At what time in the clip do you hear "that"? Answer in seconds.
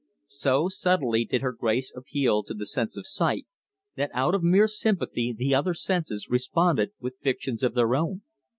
3.97-4.09